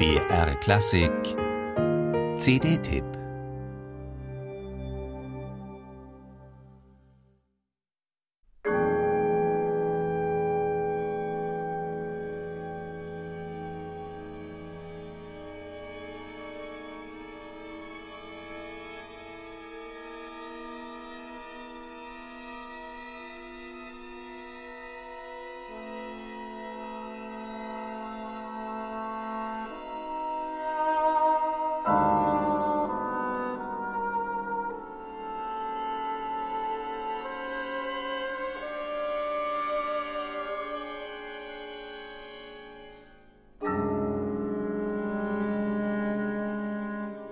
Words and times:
BR 0.00 0.54
Klassik. 0.62 1.36
CD-Tipp 2.38 3.19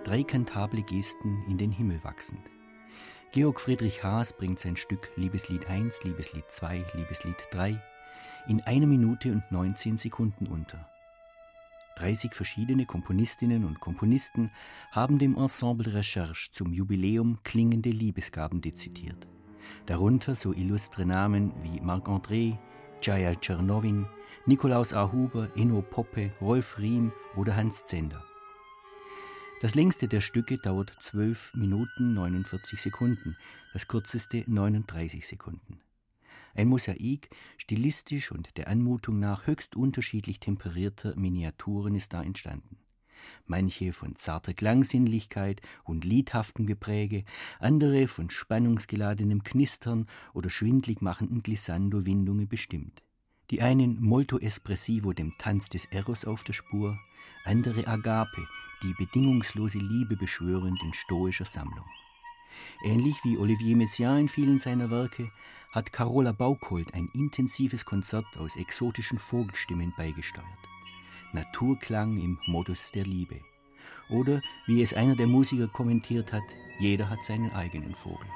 drei 0.08 0.22
kantable 0.22 0.82
Gesten 0.82 1.44
in 1.48 1.58
den 1.58 1.70
Himmel 1.70 2.02
wachsend. 2.02 2.40
Georg 3.32 3.60
Friedrich 3.60 4.02
Haas 4.02 4.32
bringt 4.32 4.58
sein 4.58 4.78
Stück 4.78 5.10
Liebeslied 5.16 5.68
1, 5.68 6.02
Liebeslied 6.04 6.46
2, 6.48 6.82
Liebeslied 6.94 7.36
3 7.50 7.78
in 8.48 8.62
einer 8.62 8.86
Minute 8.86 9.30
und 9.30 9.42
19 9.52 9.98
Sekunden 9.98 10.46
unter. 10.46 10.88
30 11.96 12.32
verschiedene 12.32 12.86
Komponistinnen 12.86 13.66
und 13.66 13.80
Komponisten 13.80 14.50
haben 14.92 15.18
dem 15.18 15.36
Ensemble 15.36 15.92
Recherche 15.92 16.52
zum 16.52 16.72
Jubiläum 16.72 17.40
klingende 17.42 17.90
Liebesgaben 17.90 18.62
dezidiert. 18.62 19.28
Darunter 19.84 20.34
so 20.34 20.54
illustre 20.54 21.04
Namen 21.04 21.52
wie 21.60 21.82
Marc-André, 21.82 22.56
Jaya 23.02 23.34
Czernowin, 23.34 24.06
Nikolaus 24.46 24.94
A. 24.94 25.12
Huber, 25.12 25.50
Enno 25.54 25.82
Poppe, 25.82 26.32
Rolf 26.40 26.78
Riem 26.78 27.12
oder 27.36 27.54
Hans 27.54 27.84
Zender. 27.84 28.24
Das 29.60 29.74
längste 29.74 30.06
der 30.06 30.20
Stücke 30.20 30.56
dauert 30.58 30.92
12 31.00 31.54
Minuten 31.54 32.14
49 32.14 32.80
Sekunden, 32.80 33.36
das 33.72 33.88
kürzeste 33.88 34.44
39 34.46 35.26
Sekunden. 35.26 35.80
Ein 36.54 36.68
Mosaik, 36.68 37.28
stilistisch 37.56 38.30
und 38.30 38.56
der 38.56 38.68
Anmutung 38.68 39.18
nach 39.18 39.48
höchst 39.48 39.74
unterschiedlich 39.74 40.38
temperierter 40.38 41.16
Miniaturen 41.16 41.96
ist 41.96 42.12
da 42.12 42.22
entstanden. 42.22 42.76
Manche 43.46 43.92
von 43.92 44.14
zarter 44.14 44.54
Klangsinnlichkeit 44.54 45.60
und 45.82 46.04
liedhaftem 46.04 46.64
Gepräge, 46.64 47.24
andere 47.58 48.06
von 48.06 48.30
spannungsgeladenem 48.30 49.42
Knistern 49.42 50.06
oder 50.34 50.50
schwindlig 50.50 51.02
machenden 51.02 51.42
Glissando-Windungen 51.42 52.46
bestimmt. 52.46 53.02
Die 53.50 53.60
einen 53.60 54.00
molto 54.00 54.38
espressivo 54.38 55.12
dem 55.14 55.34
Tanz 55.38 55.68
des 55.68 55.86
Eros 55.86 56.24
auf 56.24 56.44
der 56.44 56.52
Spur, 56.52 56.96
andere 57.44 57.88
Agape, 57.88 58.46
die 58.82 58.94
bedingungslose 58.94 59.78
Liebe 59.78 60.16
beschwörend 60.16 60.82
in 60.82 60.92
stoischer 60.92 61.44
Sammlung. 61.44 61.86
Ähnlich 62.82 63.16
wie 63.24 63.38
Olivier 63.38 63.76
Messiaen 63.76 64.22
in 64.22 64.28
vielen 64.28 64.58
seiner 64.58 64.90
Werke 64.90 65.30
hat 65.72 65.92
Carola 65.92 66.32
Baukold 66.32 66.94
ein 66.94 67.08
intensives 67.14 67.84
Konzert 67.84 68.26
aus 68.38 68.56
exotischen 68.56 69.18
Vogelstimmen 69.18 69.92
beigesteuert. 69.96 70.46
Naturklang 71.32 72.16
im 72.18 72.38
Modus 72.46 72.90
der 72.92 73.04
Liebe. 73.04 73.40
Oder, 74.08 74.40
wie 74.66 74.82
es 74.82 74.94
einer 74.94 75.14
der 75.14 75.26
Musiker 75.26 75.68
kommentiert 75.68 76.32
hat, 76.32 76.44
jeder 76.78 77.10
hat 77.10 77.22
seinen 77.24 77.52
eigenen 77.52 77.92
Vogel. 77.92 78.26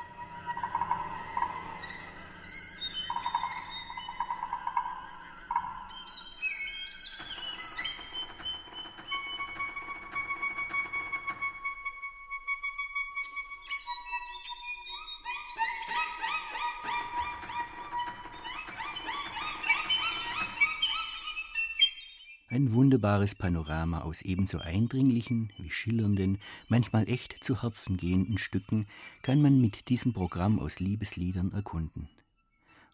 Ein 22.53 22.75
wunderbares 22.75 23.35
Panorama 23.35 24.03
aus 24.03 24.21
ebenso 24.21 24.59
eindringlichen 24.59 25.51
wie 25.57 25.71
schillernden, 25.71 26.37
manchmal 26.69 27.09
echt 27.09 27.43
zu 27.43 27.63
Herzen 27.63 27.97
gehenden 27.97 28.37
Stücken 28.37 28.85
kann 29.23 29.41
man 29.41 29.59
mit 29.59 29.89
diesem 29.89 30.13
Programm 30.13 30.59
aus 30.59 30.79
Liebesliedern 30.79 31.53
erkunden. 31.53 32.11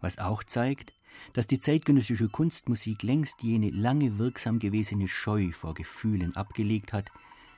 Was 0.01 0.19
auch 0.19 0.45
zeigt, 0.45 0.93
dass 1.33 1.49
die 1.49 1.59
zeitgenössische 1.59 2.29
Kunstmusik 2.29 3.03
längst 3.03 3.43
jene 3.43 3.71
lange 3.71 4.17
wirksam 4.17 4.61
gewesene 4.61 5.09
Scheu 5.09 5.51
vor 5.51 5.75
Gefühlen 5.75 6.37
abgelegt 6.37 6.93
hat, 6.93 7.11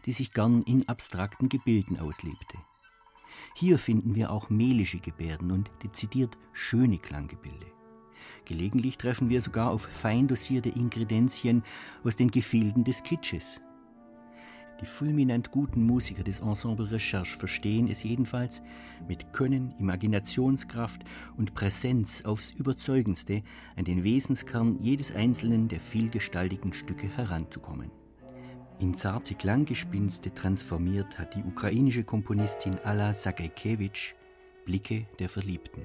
die 0.06 0.12
sich 0.12 0.32
gern 0.32 0.62
in 0.62 0.88
abstrakten 0.88 1.50
Gebilden 1.50 1.98
auslebte. 1.98 2.56
Hier 3.54 3.78
finden 3.78 4.14
wir 4.14 4.30
auch 4.30 4.48
melische 4.48 5.00
Gebärden 5.00 5.52
und 5.52 5.70
dezidiert 5.82 6.38
schöne 6.54 6.96
Klanggebilde. 6.96 7.66
Gelegentlich 8.44 8.98
treffen 8.98 9.28
wir 9.28 9.40
sogar 9.40 9.70
auf 9.70 9.82
fein 9.82 10.28
dosierte 10.28 10.70
Ingredienzien 10.70 11.62
aus 12.04 12.16
den 12.16 12.30
Gefilden 12.30 12.84
des 12.84 13.02
Kitsches. 13.02 13.60
Die 14.80 14.86
fulminant 14.86 15.50
guten 15.50 15.84
Musiker 15.84 16.22
des 16.22 16.40
Ensemble 16.40 16.90
Recherche 16.90 17.36
verstehen 17.36 17.88
es 17.88 18.02
jedenfalls, 18.02 18.62
mit 19.06 19.32
Können, 19.34 19.74
Imaginationskraft 19.78 21.02
und 21.36 21.52
Präsenz 21.54 22.24
aufs 22.24 22.52
Überzeugendste 22.52 23.42
an 23.76 23.84
den 23.84 24.04
Wesenskern 24.04 24.78
jedes 24.80 25.14
einzelnen 25.14 25.68
der 25.68 25.80
vielgestaltigen 25.80 26.72
Stücke 26.72 27.14
heranzukommen. 27.14 27.90
In 28.78 28.94
zarte 28.94 29.34
Klanggespinste 29.34 30.32
transformiert 30.32 31.18
hat 31.18 31.34
die 31.34 31.44
ukrainische 31.44 32.02
Komponistin 32.02 32.78
Alla 32.82 33.12
Sagajkewitsch 33.12 34.14
Blicke 34.64 35.06
der 35.18 35.28
Verliebten. 35.28 35.82